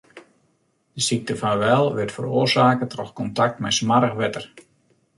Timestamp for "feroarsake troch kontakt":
2.17-3.57